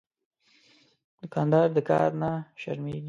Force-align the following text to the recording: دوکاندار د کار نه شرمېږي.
دوکاندار 1.21 1.67
د 1.75 1.79
کار 1.89 2.09
نه 2.21 2.31
شرمېږي. 2.61 2.99